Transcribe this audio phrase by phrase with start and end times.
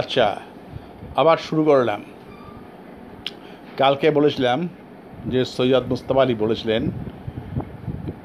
[0.00, 0.26] আচ্ছা
[1.16, 2.00] আবার শুরু করলাম।
[3.76, 4.68] কালকে বলেছিলাম
[5.26, 6.82] যে সৈয়দ মুস্তাফা আলী বলেছিলেন,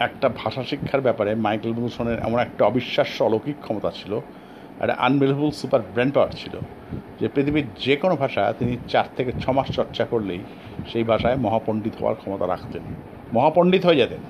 [0.08, 4.12] একটা ভাষা শিক্ষার ব্যাপারে মাইকেল মুসনের এমন একটা অবিশ্বাস্য অলৌকিক ক্ষমতা ছিল,
[4.82, 6.56] একটা আনবিলিভেবল সুপার ব্র্যান্ড পাওয়ার ছিল,
[7.20, 10.42] যে পৃথিবীর যে কোনো ভাষা তিনি চার থেকে ছ মাস চর্চা করলেই
[10.92, 12.84] সেই ভাষায় মহাপণ্ডিত হওয়ার ক্ষমতা রাখতেন,
[13.34, 14.22] মহাপণ্ডিত হয়ে যেতেন।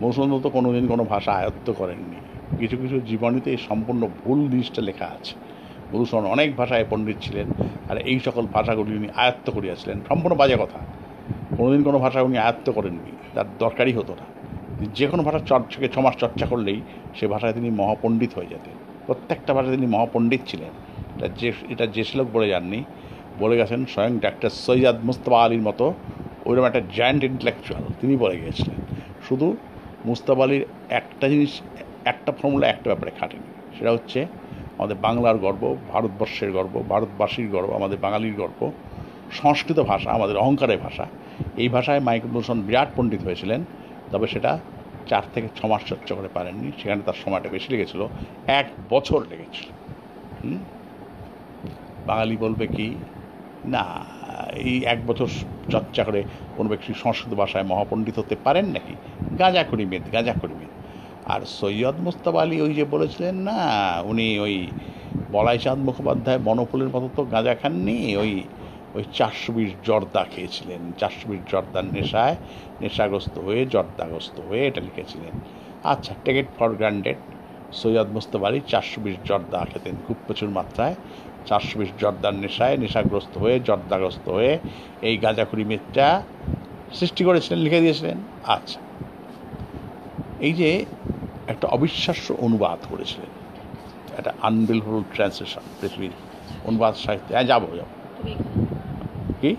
[0.00, 2.18] মৌসুম তো কোনোদিন কোনো ভাষা আয়ত্ত করেননি।
[2.58, 5.34] কিছু কিছু জীবনীতে সম্পূর্ণ ভুল জিনিসটা লেখা আছে।
[5.92, 7.46] মধুসূদন অনেক ভাষায় পণ্ডিত ছিলেন,
[7.88, 10.78] আর এই সকল ভাষাগুলি উনি আয়ত্ত করিয়াছিলেন। সম্পূর্ণ বাজে কথা।
[11.56, 14.24] কোনোদিন কোনো ভাষা উনি আয়ত্ত করেননি, তার দরকারই হতো না।
[14.94, 16.80] যে কোনো ভাষা চর্চাকে, ছমাস চর্চা করলেই
[17.14, 18.74] সে ভাষায় তিনি মহাপণ্ডিত হয়ে যেতেন।
[19.06, 20.68] প্রত্যেকটা ভাষায় তিনি মহাপণ্ডিত ছিলেন।
[21.16, 22.84] এটা যে এটা যে শ্লোক বলে যাননি,
[23.38, 25.94] বলে গেছেন স্বয়ং ডাক্তার সৈয়দ মুস্তফা আলীর মতো
[26.46, 28.80] ওইরকম একটা জায়ান্ট ইন্টেলেকচুয়াল তিনি বলে গিয়েছিলেন।
[29.28, 29.56] শুধু
[30.04, 31.60] মুস্তফা আলীর একটা জিনিস,
[32.04, 34.26] একটা ফর্মুলা একটা ব্যাপারে খাটেনি। সেটা হচ্ছে
[34.78, 38.70] আমাদের বাংলার গর্ব, ভারতবর্ষের গর্ব, ভারতবাসীর গর্ব, আমাদের বাঙালির গর্ব,
[39.30, 41.06] সংস্কৃত ভাষা, আমাদের অহংকারের ভাষা।
[41.56, 43.64] এই ভাষায় মাইকেল মধুসূদন বিরাট পণ্ডিত হয়েছিলেন,
[44.12, 44.58] তবে সেটা
[45.08, 48.06] চার থেকে ছ মাস চর্চা করে পারেননি। সেখানে তার সময়টা বেশি লেগেছিল,
[48.46, 49.68] এক বছর লেগেছিল।
[52.06, 52.94] বাঙালি বলবে কি?
[53.64, 53.84] না,
[54.56, 55.26] এই এক বছর
[55.70, 56.22] চর্চা করে
[56.56, 58.94] কোনো ব্যক্তি সংস্কৃত ভাষায় মহাপণ্ডিত হতে পারেন নাকি?
[59.38, 60.54] গাঁজা করি মেদ গাঁজা করি
[61.32, 63.58] আর সৈয়দ মুস্তাফা আলী ওই যে বলেছিলেন না,
[64.10, 64.54] উনি ওই
[65.34, 68.32] বলাই চাঁদ মুখোপাধ্যায় বনফুলের মতো তো গাঁজা খাননি, ওই
[68.96, 72.36] ওই চারশো বিশ জর্দা খেয়েছিলেন চারশো বিশ জর্দার নেশায়
[72.82, 75.34] নেশাগ্রস্ত হয়ে, জর্দাগ্রস্ত হয়ে এটা লিখেছিলেন।
[75.92, 77.18] আচ্ছা taken for granted
[77.80, 80.94] Syed Mustafa Ali চারশো বিশ জর্দা খেতেন খুব প্রচুর মাত্রায়
[81.48, 84.52] চারশো বিশ জর্দার নেশায় নেশাগ্রস্ত হয়ে, জর্দাগ্রস্ত হয়ে
[85.08, 86.08] এই গাঁজাখুরি মেদটা
[86.98, 88.18] সৃষ্টি করেছিলেন, লিখে দিয়েছিলেন।
[88.56, 88.78] আচ্ছা
[90.46, 90.70] এই যে
[91.48, 93.30] একটা অবিশ্বাস্য অনুবাদ করেছিলেন।
[94.18, 96.10] একটা আনবিলফুল ট্রান্সলেশন পৃথিবীর
[96.64, 97.86] অনুবাদ সাহিত্যে। হ্যাঁ যাব যাব।
[99.40, 99.56] কি?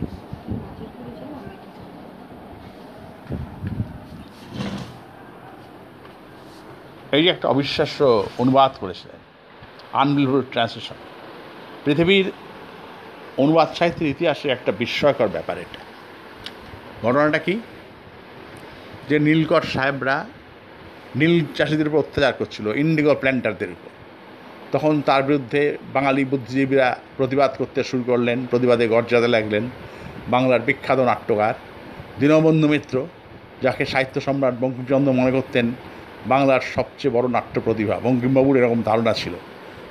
[7.12, 9.18] এই যে একটা অবিশ্বাস্য অনুবাদ করেছিলেন
[9.94, 10.96] আনবিলফুল ট্রান্সলেশন
[11.86, 12.32] পৃথিবীর
[13.38, 15.80] অনুবাদ সাহিত্যের ইতিহাসে একটা বিস্ময়কর ব্যাপার এটা।
[17.08, 17.60] ঘটনাটা কি?
[19.10, 20.26] যে নীলকর সাহেবরা
[21.16, 23.90] নীল চাষিদের উপর অত্যাচার করছিল ইন্ডিগো প্ল্যান্টারদের উপর।
[24.72, 29.70] তখন তার বিরুদ্ধে বাঙালি বুদ্ধিজীবীরা প্রতিবাদ করতে শুরু করলেন, প্রতিবাদে গর্জাতে লাগলেন
[30.28, 31.54] বাংলার বিখ্যাত নাট্যকার
[32.20, 33.08] দীনবন্ধু মিত্র,
[33.62, 35.72] যাকে সাহিত্য সম্রাট বঙ্কিমচন্দ্র মনে করতেন
[36.26, 39.34] বাংলার সবচেয়ে বড় নাট্য প্রতিভা। বঙ্কিমবাবুর এরকম ধারণা ছিল।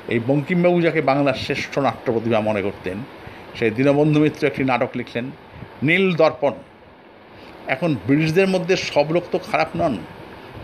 [0.09, 2.99] এই বঙ্কিমবাবু যাকে বাংলার শ্রেষ্ঠ নাট্য প্রতিভা মনে করতেন,
[3.59, 5.31] সেই দীনবন্ধু মিত্র একটি নাটক লিখলেন,
[5.83, 6.53] নীল দর্পণ।
[7.67, 9.97] এখন ব্রিটিশদের মধ্যে সব লোক তো খারাপ নন।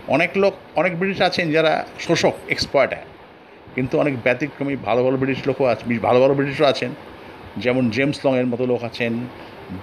[0.07, 2.97] অনেক লোক, অনেক ব্রিটিশ আছেন যারা শোষক এক্সপার্টার
[3.75, 6.89] কিন্তু অনেক ব্যতিক্রমী, ভালো ভালো ব্রিটিশ লোকও আছে ভালো ভালো ব্রিটিশও আছেন।
[7.57, 9.13] যেমন জেমস লংয়ের মতো লোক আছেন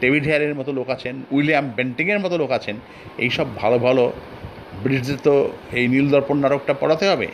[0.00, 2.76] ডেভিড হেয়ারের মতো লোক আছেন উইলিয়াম বেন্টিংয়ের মতো লোক আছেন।
[3.18, 4.12] এইসব ভালো ভালো
[4.82, 7.28] ব্রিটিশদের তো এই নীলদর্পণ নাটকটা পড়াতে হবে।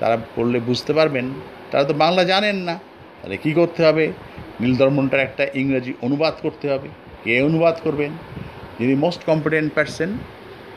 [0.00, 1.30] তারা পড়লে বুঝতে পারবেন।
[1.70, 2.78] তারা তো বাংলা জানেন না।
[3.22, 4.12] তাহলে কী করতে হবে?
[4.60, 6.88] নীলদর্পণটার একটা ইংরেজি অনুবাদ করতে হবে।
[7.24, 8.10] কে অনুবাদ করবেন?
[8.78, 10.18] যিনি মোস্ট কম্পিটেন্ট পার্সন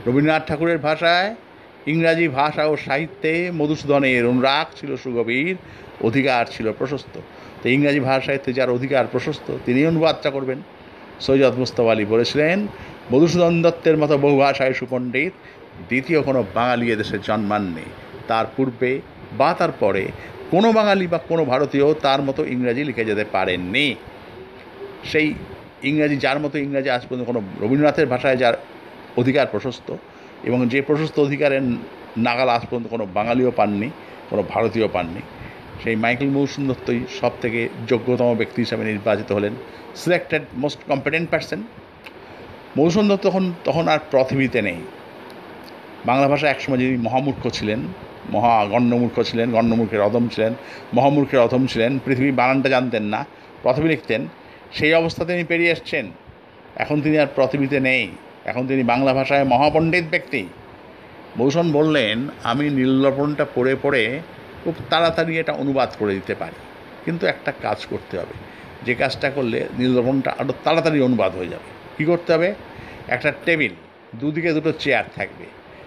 [0.05, 1.29] রবীন্দ্রনাথ ঠাকুরের ভাষায়,
[1.91, 5.55] ইংরাজি ভাষা ও সাহিত্যে মধুসূদনের অনুরাগ ছিল সুগভীর,
[6.07, 7.15] অধিকার ছিল প্রশস্ত।
[7.61, 10.59] তো ইংরাজি ভাষা সাহিত্যে যার অধিকার প্রশস্ত তিনি অনুবাদটা করবেন।
[11.25, 12.57] সৈয়দ মুস্তফা আলী বলেছিলেন,
[13.11, 15.33] মধুসূদন দত্তের মতো বহু ভাষায় সুপণ্ডিত
[15.89, 17.85] দ্বিতীয় কোনো বাঙালি এদেশে জন্মাননি
[18.27, 18.91] তার পূর্বে
[19.39, 20.03] বা তার পরে
[20.51, 23.87] কোনো বাঙালি বা কোনো ভারতীয় তার মতো ইংরাজি লিখে যেতে পারেননি।
[25.11, 25.27] সেই
[25.89, 28.55] ইংরাজি, যার মতো ইংরাজি আজ পর্যন্ত কোনো রবীন্দ্রনাথের ভাষায় যার
[29.17, 29.95] অধিকার প্রশস্ত
[30.43, 31.61] এবং যে প্রশস্ত অধিকারের
[32.17, 33.89] নাগাল আজ পর্যন্ত কোনো বাঙালিও পাননি,
[34.29, 35.21] কোনো ভারতীয় পাননি।
[35.83, 39.53] সেই মাইকেল মৌসুম দত্তই সব থেকে যোগ্যতম ব্যক্তি হিসাবে নির্বাচিত হলেন।
[39.95, 41.63] সিলেক্টেড মোস্ট কম্পিটেন্ট পার্সন
[42.77, 44.79] মৌসুম দত্ত তখন তখন আর পৃথিবীতে নেই।
[46.05, 47.79] বাংলা ভাষা একসময় যিনি মহামূর্খ ছিলেন,
[48.29, 50.53] মহা গণ্যমূর্খ ছিলেন গণ্যমূর্খের অধম ছিলেন,
[50.93, 53.25] মহামূর্খের অধম ছিলেন পৃথিবী বানানটা জানতেন না
[53.63, 54.27] প্রথমে লিখতেন,
[54.71, 56.11] সেই অবস্থা তিনি পেরিয়ে এসছেন।
[56.75, 58.07] এখন তিনি আর পৃথিবীতে নেই।
[58.45, 60.47] এখন তিনি বাংলা ভাষায় মহাপণ্ডিত ব্যক্তি।
[61.37, 64.19] ভূষণ বললেন, আমি নীলদর্পণটা পড়ে পড়ে
[64.63, 66.55] খুব তাড়াতাড়ি এটা অনুবাদ করে দিতে পারি,
[67.05, 68.35] কিন্তু একটা কাজ করতে হবে।
[68.85, 72.55] যে কাজটা করলে নীলদর্পণটা আরও তাড়াতাড়ি অনুবাদ হয়ে যাবে। কী করতে হবে?
[73.07, 73.73] একটা টেবিল,
[74.15, 75.45] দুদিকে দুটো চেয়ার থাকবে।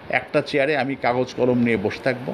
[0.09, 2.33] একটা চেয়ারে আমি কাগজ কলম নিয়ে বসে থাকব,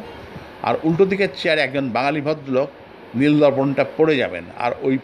[0.63, 2.69] আর উল্টো দিকের চেয়ারে একজন বাঙালি ভদ্রলোক
[3.15, 4.97] নীলদর্পণটা পড়ে যাবেন, আর ওই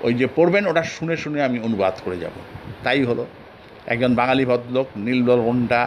[0.00, 2.32] ওই যে পড়বেন ওটা শুনে শুনে আমি অনুবাদ করে যাব।
[2.84, 3.26] তাই হলো।
[3.92, 5.80] একজন বাঙালি ভদ্রলোক নীলদর্পণটা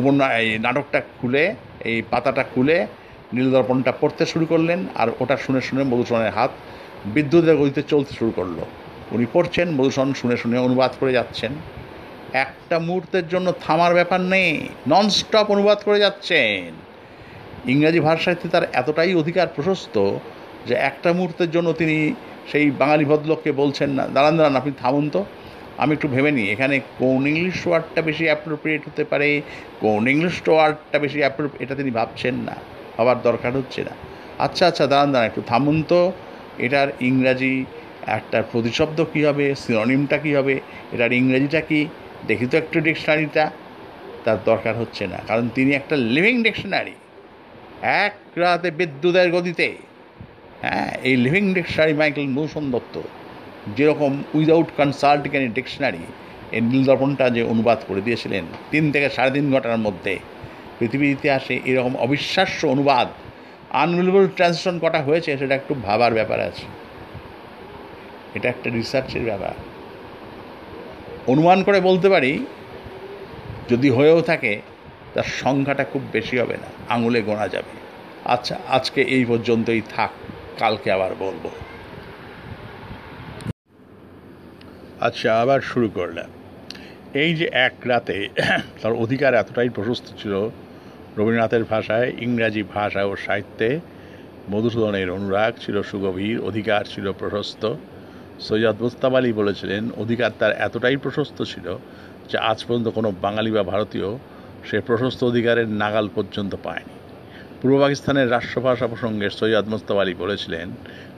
[0.00, 1.44] উপন্যাস, এই নাটকটা খুলে,
[1.88, 2.76] এই পাতাটা খুলে
[3.36, 6.50] নীলদর্পণটা পড়তে শুরু করলেন আর ওটা শুনে শুনে মধুসূদনের হাত
[7.14, 8.58] বিদ্যুতের গতিতে চলতে শুরু করল।
[9.14, 11.52] উনি পড়ছেন, মধুসূদন শুনে শুনে অনুবাদ করে যাচ্ছেন।
[12.44, 14.50] একটা মুহূর্তের জন্য থামার ব্যাপার নেই
[14.88, 16.70] ননস্টপ অনুবাদ করে যাচ্ছেন।
[17.72, 19.96] ইংরাজি ভাষাতে তার এতটাই অধিকার প্রশস্ত
[20.68, 21.96] যে একটা মুহূর্তের জন্য তিনি
[22.50, 25.24] সেই বাঙালি ভদ্রলোককে বলছেন না, দাঁড়ান দাঁড়ান, আপনি থামুন তো।
[25.82, 29.28] আমি একটু ভেবে নিই, এখানে কোন ইংলিশ ওয়ার্ডটা বেশি অ্যাপ্রোপ্রিয়েট হতে পারে?
[29.84, 32.54] কোন ইংলিশ ওয়ার্ডটা বেশি অ্যাপ্রো এটা তিনি ভাবছেন না,
[32.96, 33.94] ভাবার দরকার হচ্ছে না।
[34.46, 36.00] আচ্ছা আচ্ছা দাঁড়ান দাঁড়ান একটু থামুন তো।
[36.64, 37.54] এটার ইংরাজি
[38.18, 39.46] একটা প্রতিশব্দ কী হবে?
[39.62, 40.54] সিনোনিমটা কী হবে?
[40.94, 41.80] এটার ইংরেজিটা কি?
[42.28, 43.44] দেখি তো একটু ডিকশনারিটা
[44.24, 46.94] তার দরকার হচ্ছে না, কারণ তিনি একটা লিভিং ডিকশনারি
[48.04, 49.68] এক রাতে বিদ্যুতের গতিতে।
[50.62, 52.94] হ্যাঁ এই লিভিং ডিকশনারি মাইকেল মৌসুম দত্ত
[53.76, 55.98] যেরকম উইদাউট কনসাল্টিং এনি ডিকশনারি
[56.52, 60.18] এই নীলদর্পণটা যে অনুবাদ করে দিয়েছিলেন, তিন থেকে সাড়ে তিন ঘণ্টার মধ্যে
[60.78, 63.08] পৃথিবীর ইতিহাসে এরকম অবিশ্বাস্য অনুবাদ
[63.70, 66.64] আনবিলেবল ট্রান্সলেশন কটা হয়েছে সেটা একটু ভাবার ব্যাপার আছে।
[68.34, 69.54] এটা একটা রিসার্চের ব্যাপার।
[71.26, 72.46] অনুমান করে বলতে পারি,
[73.70, 74.60] যদি হয়েও থাকে,
[75.14, 77.72] তার সংখ্যাটা খুব বেশি হবে না, আঙুলে গোনা যাবে।
[78.24, 80.10] আচ্ছা আজকে এই পর্যন্তই থাক,
[80.58, 81.48] কালকে আবার বলব।
[85.04, 86.30] আচ্ছা আবার শুরু করলাম
[87.14, 88.16] এই যে এক রাতে
[88.80, 90.34] তার অধিকার এতটাই প্রশস্ত ছিল,
[91.16, 93.68] রবীন্দ্রনাথের ভাষায়, ইংরাজি ভাষা ও সাহিত্যে
[94.48, 97.62] মধুসূদনের অনুরাগ ছিল সুগভীর, অধিকার ছিল প্রশস্ত।
[98.38, 101.66] সৈয়দ মুস্তাব আলী বলেছিলেন, অধিকার তার এতটাই প্রশস্ত ছিল
[102.30, 104.08] যে আজ পর্যন্ত কোনো বাঙালি বা ভারতীয়
[104.62, 106.96] সে প্রশস্ত অধিকারের নাগাল পর্যন্ত পায়নি।
[107.60, 110.68] পূর্ব পাকিস্তানের রাষ্ট্রভাষা প্রসঙ্গে সৈয়দ মুস্তাব আলী বলেছিলেন,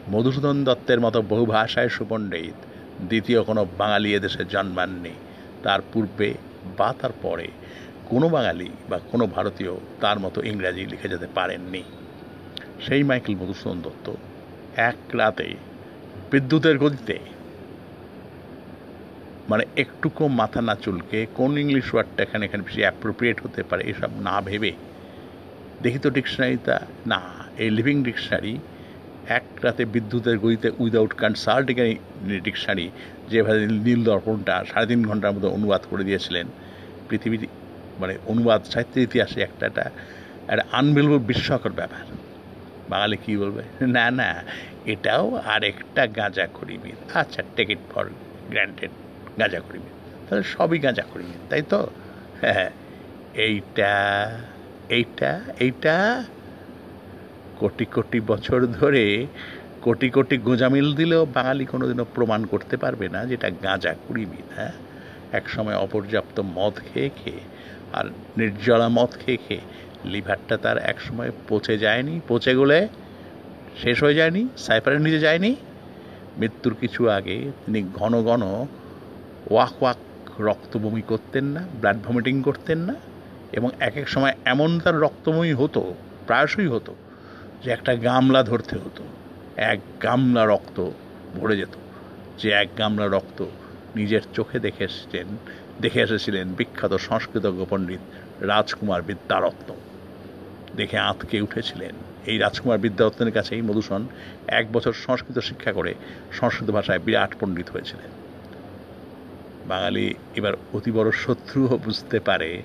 [0.08, 2.58] মধুসূদন দত্তের মতো বহু ভাষায় সুপণ্ডিত
[3.00, 5.14] দ্বিতীয় কোনো বাঙালি এদেশে জন্মাননি।
[5.62, 6.34] তার পূর্বে
[6.78, 7.48] বা তার পরে
[8.04, 11.82] কোনো বাঙালি বা কোনো ভারতীয় তার মতো ইংরাজি লিখে যেতে পারেননি।
[12.80, 14.06] সেই মাইকেল মধুসূদন দত্ত
[14.76, 15.48] এক রাতে
[16.30, 17.18] বিদ্যুতের গতিতে
[19.48, 24.10] মানে একটুকু মাথা না চুলকে কোন ইংলিশ ওয়ার্ডটা এখানে এখানে বেশি অ্যাপ্রোপ্রিয়েট হতে পারে এসব
[24.20, 24.72] না ভেবে,
[25.82, 26.76] দেখি তো ডিকশনারিটা,
[27.06, 27.20] না,
[27.56, 28.58] এই লিভিং ডিকশনারি
[29.28, 31.76] এক রাতে বিদ্যুতের গতিতে উইদাউট কনসাল্টিং
[32.46, 32.86] ডিকশনারি
[33.30, 36.46] যেভাবে নীল দর্পণটা সাড়ে তিন ঘণ্টার মধ্যে অনুবাদ করে দিয়েছিলেন।
[37.08, 37.42] পৃথিবীর
[37.98, 39.84] মানে অনুবাদ সাহিত্যের ইতিহাসে একটা একটা
[40.52, 42.02] একটা আনবিলবল বিস্ময়কর ব্যাপার।
[42.88, 43.62] বাঙালি কী বলবে?
[43.96, 44.30] না না,
[44.92, 45.24] এটাও
[45.54, 48.04] আরেকটা গাঁজা করিবির আচ্ছা টেক ইট ফর
[48.50, 48.92] গ্র্যান্টেড
[49.40, 49.94] গাঁজা করিবির
[50.26, 51.80] তাহলে সবই গাঁজা করিবির তাই তো?
[52.40, 52.70] হ্যাঁ
[53.46, 53.92] এইটা
[54.88, 55.94] এইটা এইটা
[57.58, 59.04] কোটি কোটি বছর ধরে
[59.82, 64.74] কোটি কোটি গোজামিল দিলেও বাঙালি কোনোদিনও প্রমাণ করতে পারবে না যেটা গাঁজা কুড়িবিদ হ্যাঁ?
[65.32, 67.42] একসময় অপর্যাপ্ত মদ খেয়ে খেয়ে
[67.92, 68.06] আর
[68.36, 69.64] নির্জলা মদ খেয়ে খেয়ে
[70.04, 72.78] লিভারটা তার একসময় পচে যায়নি, পচে গলে
[73.82, 75.50] শেষ হয়ে যায়নি, সাইফারের নিচে যায়নি।
[76.38, 78.42] মৃত্যুর কিছু আগে তিনি ঘন ঘন
[79.50, 80.00] ওয়াক ওয়াক
[80.40, 82.94] রক্ত বমি করতেন না, ব্লাড ভমিটিং করতেন না
[83.52, 85.82] এবং এক এক সময় এমন তার রক্তময়ী হতো,
[86.26, 86.92] প্রায়শই হতো
[87.62, 89.04] যে একটা গামলা ধরতে হতো,
[89.56, 90.90] এক গামলা রক্ত
[91.34, 91.74] ভরে যেত।
[92.38, 93.46] যে এক গামলা রক্ত
[93.94, 95.38] নিজের চোখে দেখে এসেছেন,
[95.80, 98.00] দেখে এসেছিলেন বিখ্যাত সংস্কৃতজ্ঞ পণ্ডিত
[98.40, 99.68] রাজকুমার বিদ্যারত্ন।
[100.74, 101.94] দেখে আঁতকে উঠেছিলেন
[102.26, 104.08] এই রাজকুমার বিদ্যারত্নের কাছেই মধুসূদন
[104.46, 105.94] এক বছর সংস্কৃত শিক্ষা করে
[106.30, 108.10] সংস্কৃত ভাষায় বিরাট পণ্ডিত হয়েছিলেন।
[109.64, 112.62] বাঙালি এবার অতি বড় শত্রুও বুঝতে পারে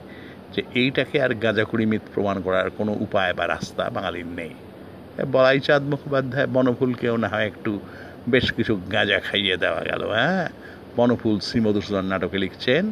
[0.54, 4.54] যে এইটাকে আর গাঁজাকুড়িমিত প্রমাণ করার কোনো উপায় বা রাস্তা বাঙালির নেই।
[5.34, 7.72] বলাই চাঁদ মুখোপাধ্যায় বনফুলকেও না হয়, একটু
[8.34, 10.46] বেশ কিছু গাঁজা খাইয়ে দেওয়া গেল হ্যাঁ?
[10.98, 12.84] বনফুল শ্রী মধুসূদন নাটকে লিখছেন,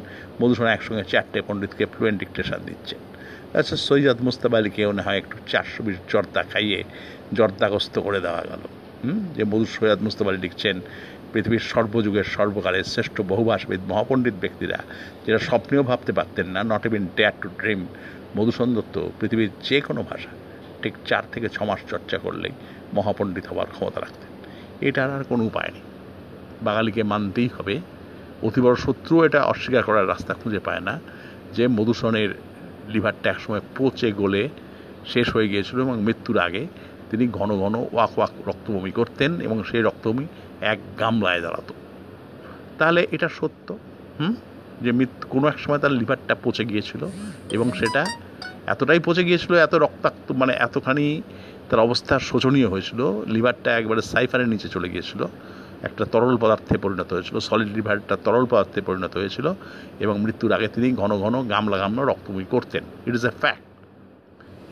[0.42, 3.02] মধুসূদন একসঙ্গে চারটে পণ্ডিতকে ফ্লুয়েন্ট ডিকটেশন দিচ্ছেন।
[3.60, 6.80] আচ্ছা সৈয়দ মুস্তাব আলীকেও না হয় একটু চারশো বিশ জর্দা খাইয়ে
[7.38, 8.64] জর্দাগ্রস্ত করে দেওয়া গেল,
[9.04, 9.20] হুম?
[9.36, 10.76] যে মধু সৈয়দ মুস্তাব আলী লিখছেন,
[11.32, 14.78] পৃথিবীর সর্বযুগের সর্বকালের শ্রেষ্ঠ বহুভাষাবিদ মহাপণ্ডিত ব্যক্তিরা,
[15.26, 17.82] যেটা স্বপ্নেও ভাবতে পারতেন না not even dare to dream
[18.38, 20.32] Madhusudan Dutta পৃথিবীর যে কোনো ভাষা।
[20.82, 22.52] ঠিক চার থেকে ছ মাস চর্চা করলেই
[22.94, 24.30] মহাপণ্ডিত হওয়ার ক্ষমতা রাখতেন।
[24.88, 25.82] এটার আর কোনো উপায় নেই।
[26.62, 27.80] বাঙালিকে মানতেই হবে।
[28.44, 31.00] অতি বড় শত্রু এটা অস্বীকার করার রাস্তা খুঁজে পায় না।
[31.54, 32.30] যে মধুসূদনের
[32.90, 34.50] লিভারটা একসময় পচে গলে
[35.08, 36.68] শেষ হয়ে গিয়েছিল এবং মৃত্যুর আগে
[37.12, 40.28] তিনি ঘন ঘন ওয়াক ওয়াক রক্তবমি করতেন এবং সেই রক্তবমি
[40.62, 41.74] এক গামলায় দাঁড়াতো
[42.78, 43.78] তাহলে এটা সত্য?
[44.20, 44.36] হুম?
[44.82, 47.08] যে মৃত্যু কোনো এক সময় তার লিভারটা পচে গিয়েছিল
[47.52, 48.06] এবং সেটা
[48.74, 51.06] এতটাই পচে গিয়েছিল, এত রক্তাক্ত মানে এতখানি
[51.70, 53.00] তার অবস্থা শোচনীয় হয়েছিল।
[53.34, 55.22] লিভারটা একবারে সাইফারের নিচে চলে গিয়েছিল।
[55.88, 59.48] একটা তরল পদার্থে পরিণত হয়েছিল সলিড লিভারটা তরল পদার্থে পরিণত হয়েছিল
[60.00, 63.64] এবং মৃত্যুর আগে তিনি ঘন ঘন গামলা গামলা রক্তবমি করতেন। ইট ইজ এ ফ্যাক্ট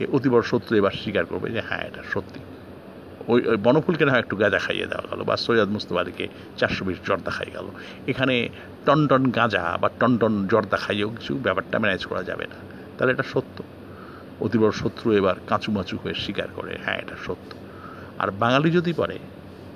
[0.01, 2.39] এ অতি বড় সত্য এবার স্বীকার করবে যে হ্যাঁ এটা সত্যি।
[3.27, 6.25] ওই ওই বনফুলকে না একটু গাঁজা খাইয়ে দেওয়া গেল বা সৈয়দ মুস্তফা আলীকে
[6.58, 7.68] চারশো বিশ জর্দা খাই গেল।
[8.08, 8.36] এখানে
[8.86, 12.58] টন টন গাঁজা বা টন টন জর্দা খাইয়েও কিছু ব্যাপারটা ম্যানেজ করা যাবে না।
[12.98, 13.58] তাহলে এটা সত্য।
[14.44, 17.50] অতি বড় শত্রু এবার কাঁচুমাচু হয়ে স্বীকার করে। হ্যাঁ এটা সত্য।
[18.22, 19.17] আর বাঙালি যদি পারে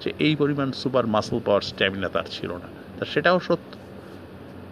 [0.02, 3.72] যে এই পরিমাণ সুপার মাসল পাওয়ার স্ট্যামিনা তার ছিল না, তা সেটাও সত্য।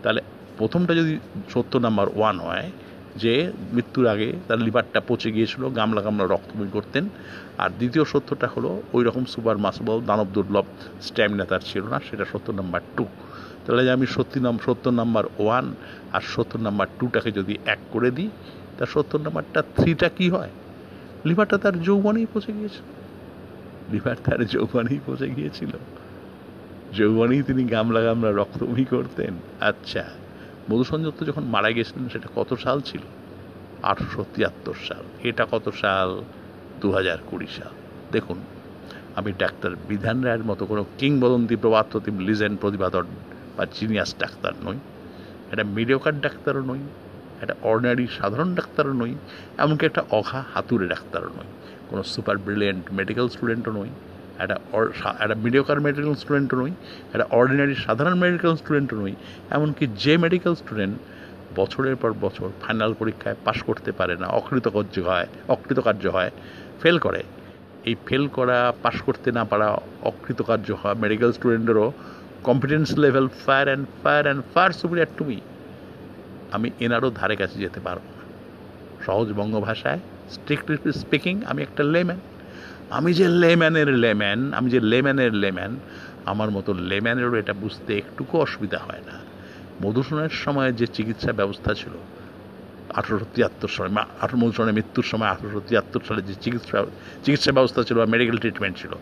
[0.04, 0.22] তাহলে
[0.58, 1.14] প্রথমটা যদি
[1.54, 2.68] সত্য নাম্বার ওয়ান হয়
[3.16, 3.34] যে
[3.74, 7.04] মৃত্যুর আগে তার লিভারটা পচে গিয়েছিল, গামলা গামলা রক্তবমি করতেন,
[7.58, 10.66] আর দ্বিতীয় সত্যটা হলো ওই রকম সুপার মাসবল দানব দুর্লভ
[11.02, 13.06] স্ট্যামিনা তার ছিল না, সেটা সত্য নাম্বার টু।
[13.66, 15.66] তাহলে আমি সত্যি নাম সত্য নাম্বার ওয়ান
[16.14, 18.30] আর সত্য নাম্বার টুটাকে যদি এক করে দিই
[18.80, 20.50] তা সত্তর নাম্বারটা থ্রিটা কি হয়?
[21.26, 22.82] লিভারটা তার যৌবনেই পচে গিয়েছিল।
[23.94, 25.70] লিভার তার যৌবনেই পচে গিয়েছিল।
[26.94, 30.04] যৌবনেই তিনি গামলা গামলা রক্তবমি করতেন। আচ্ছা
[30.72, 33.02] মধুসূদন দত্ত যখন মারা গেছিলেন সেটা কত সাল ছিল?
[33.84, 36.22] আঠারোশো তিয়াত্তর সাল। এটা কত সাল?
[36.82, 37.72] দু হাজার কুড়ি সাল।
[38.12, 38.38] দেখুন,
[39.16, 43.06] আমি ডাক্তার বিধান রায়ের মতো কোনো কিংবদন্তি প্রবাদপ্রতিম লিজেন্ড প্রতিপাদন
[43.58, 44.76] বা জিনিয়াস ডাক্তার নই।
[45.52, 46.80] একটা মিডিয়কার ডাক্তারও নই।
[47.42, 49.14] একটা অর্ডিনারি সাধারণ ডাক্তারও নই,
[49.64, 51.50] এমনকি একটা অঘা হাতুড়ে ডাক্তারও নই।
[51.90, 53.90] কোনো সুপার ব্রিলিয়েন্ট মেডিকেল স্টুডেন্টও নই,
[54.44, 54.56] একটা
[55.24, 56.72] একটা মিডিয়কার মেডিকেল স্টুডেন্টও নই,
[57.14, 59.14] একটা অর্ডিনারি সাধারণ মেডিকেল স্টুডেন্টও নই,
[59.56, 60.96] এমনকি যে মেডিকেল স্টুডেন্ট
[61.60, 66.32] বছরের পর বছর ফাইনাল পরীক্ষায় পাশ করতে পারে না, অকৃতকার্য হয় অকৃতকার্য হয়
[66.82, 67.22] ফেল করে।
[67.90, 69.68] এই ফেল করা পাশ করতে না পারা,
[70.10, 71.88] অকৃতকার্য হওয়া medical স্টুডেন্টেরও
[72.48, 75.38] competence level far and far and far superior to me
[76.56, 78.24] আমি এনারও ধারে কাছে যেতে পারব না।
[79.06, 80.00] সহজ বঙ্গ ভাষায়
[80.36, 82.20] স্ট্রিক্টলি স্পিকিং আমি একটা লেম্যান
[82.98, 85.72] আমি যে লেম্যানের লেম্যান আমি যে লেম্যানের লেম্যান
[86.32, 89.16] আমার মতো লেম্যানেরও এটা বুঝতে একটুকু অসুবিধা হয় না।
[89.84, 91.94] মধুসূদনের সময় যে চিকিৎসা ব্যবস্থা ছিল,
[93.00, 93.90] আঠারোশো তিয়াত্তর সালে
[94.42, 96.78] মধুসূদনের মৃত্যুর সময় আঠারোশো তিয়াত্তর সালে যে চিকিৎসা
[97.26, 98.94] চিকিৎসা ব্যবস্থা ছিল বা মেডিকেল ট্রিটমেন্ট ছিল,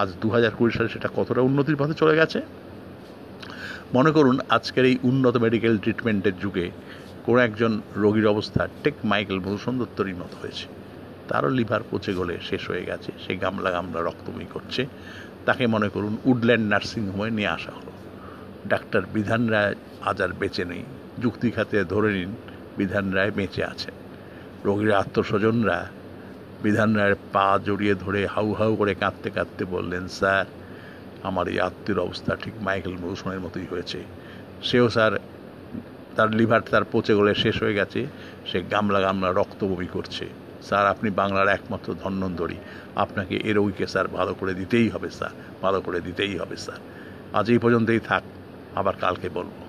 [0.00, 2.38] আজ দু হাজার কুড়ি সালে সেটা কতটা উন্নতির পথে চলে গেছে?
[4.02, 6.66] করুন, আজকের এই উন্নত মেডিকেল ট্রিটমেন্টের যুগে
[7.26, 10.66] কোনো একজন রোগীর অবস্থা টেক মাইকেল মধুসূদন দত্তরই মতো হয়েছে।
[11.28, 14.82] তারও লিভার পচে গলে শেষ হয়ে গেছে, সে গামলা গামলা রক্তময়ী করছে।
[15.46, 17.92] তাকে মনে করুন উডল্যান্ড নার্সিংহোমে নিয়ে আসা হলো।
[18.68, 19.74] ডাক্তার বিধান রায়
[20.08, 20.82] আজ আর বেঁচে নেই।
[21.22, 22.30] যুক্তি খাতে ধরে নিন,
[22.78, 23.94] বিধান রায় বেঁচে আছেন
[24.64, 25.78] রোগীর আত্মস্বজনরা
[26.62, 30.46] বিধান রায়ের পা জড়িয়ে ধরে হাউ হাউ করে কাঁদতে কাঁদতে বললেন, স্যার
[31.24, 33.98] আমার এই আত্মীয় অবস্থা ঠিক মাইকেল মধুসূনের মতোই হয়েছে।
[34.62, 35.12] সেও স্যার,
[36.16, 38.06] তার লিভার তার পচে গলে শেষ হয়ে গেছে।
[38.46, 40.28] সে গামলা গামলা রক্ত বমি করছে।
[40.62, 42.54] স্যার, আপনি বাংলার একমাত্র ধন্যন্তরী
[42.96, 45.30] আপনাকে এ রোগীকে স্যার ভালো করে দিতেই হবে, স্যার।
[45.62, 46.78] ভালো করে দিতেই হবে, স্যার।
[47.32, 48.22] আজ এই পর্যন্তই থাক,
[48.74, 49.63] আবার কালকে বলব।